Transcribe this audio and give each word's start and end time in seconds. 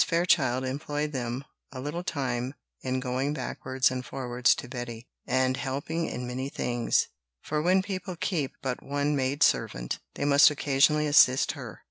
Fairchild 0.03 0.65
employed 0.65 1.11
them 1.11 1.45
a 1.71 1.79
little 1.79 2.01
time 2.03 2.55
in 2.81 2.99
going 2.99 3.35
backwards 3.35 3.91
and 3.91 4.03
forwards 4.03 4.55
to 4.55 4.67
Betty, 4.67 5.05
and 5.27 5.57
helping 5.57 6.07
in 6.07 6.25
many 6.25 6.49
things; 6.49 7.07
for 7.43 7.61
when 7.61 7.83
people 7.83 8.15
keep 8.15 8.53
but 8.63 8.81
one 8.81 9.15
maidservant, 9.15 9.99
they 10.15 10.25
must 10.25 10.49
occasionally 10.49 11.05
assist 11.05 11.51
her. 11.51 11.79